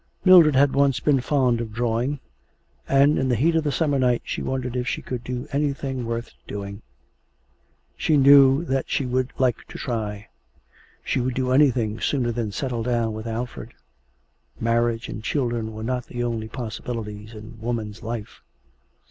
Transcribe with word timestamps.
Mildred 0.25 0.55
had 0.55 0.73
once 0.73 0.99
been 0.99 1.21
fond 1.21 1.61
of 1.61 1.73
drawing, 1.73 2.21
and 2.89 3.19
in 3.19 3.29
the 3.29 3.35
heat 3.35 3.55
of 3.55 3.63
the 3.63 3.71
summer 3.71 3.99
night 3.99 4.23
she 4.25 4.41
wondered 4.41 4.75
if 4.75 4.87
she 4.87 4.99
could 4.99 5.23
do 5.23 5.47
anything 5.51 6.07
worth 6.07 6.31
doing. 6.47 6.81
She 7.95 8.17
knew 8.17 8.65
that 8.65 8.89
she 8.89 9.05
would 9.05 9.31
like 9.37 9.57
to 9.67 9.77
try. 9.77 10.29
She 11.03 11.19
would 11.21 11.35
do 11.35 11.51
anything 11.51 11.99
sooner 11.99 12.31
than 12.31 12.51
settle 12.51 12.81
down 12.81 13.13
with 13.13 13.27
Alfred. 13.27 13.75
Marriage 14.59 15.07
and 15.07 15.23
children 15.23 15.71
were 15.71 15.83
not 15.83 16.07
the 16.07 16.23
only 16.23 16.47
possibilities 16.47 17.35
in 17.35 17.61
woman's 17.61 18.01
life. 18.01 18.41